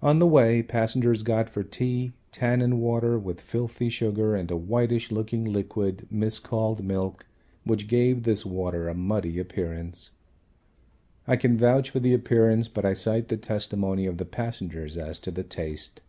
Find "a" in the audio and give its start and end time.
4.50-4.56, 8.88-8.94